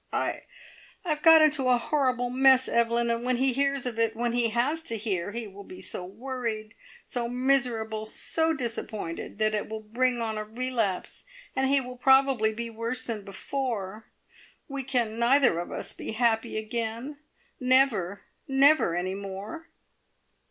I 0.11 0.45
I 1.05 1.09
have 1.09 1.21
got 1.21 1.43
into 1.43 1.69
a 1.69 1.77
horrible 1.77 2.31
mess, 2.31 2.67
Evelyn, 2.67 3.11
and 3.11 3.23
when 3.23 3.37
he 3.37 3.53
hears 3.53 3.85
of 3.85 3.99
it 3.99 4.15
when 4.15 4.31
he 4.31 4.49
has 4.49 4.81
to 4.81 4.97
hear, 4.97 5.29
he 5.29 5.45
will 5.45 5.63
be 5.63 5.79
so 5.79 6.03
worried, 6.03 6.73
so 7.05 7.29
miserable, 7.29 8.05
so 8.07 8.51
disappointed, 8.51 9.37
that 9.37 9.53
it 9.53 9.69
will 9.69 9.81
bring 9.81 10.19
on 10.19 10.39
a 10.39 10.43
relapse, 10.43 11.23
and 11.55 11.69
he 11.69 11.79
will 11.79 11.97
probably 11.97 12.51
be 12.51 12.67
worse 12.67 13.03
than 13.03 13.21
before. 13.21 14.07
We 14.67 14.81
can 14.81 15.19
neither 15.19 15.59
of 15.59 15.71
us 15.71 15.93
be 15.93 16.13
happy 16.13 16.57
again 16.57 17.19
never, 17.59 18.23
never, 18.47 18.95
any 18.95 19.13
more!" 19.13 19.69